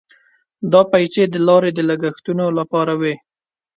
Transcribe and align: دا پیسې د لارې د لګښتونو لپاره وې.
دا 0.71 0.81
پیسې 0.93 1.23
د 1.27 1.35
لارې 1.47 1.71
د 1.73 1.79
لګښتونو 1.89 2.45
لپاره 2.59 2.93
وې. 3.01 3.15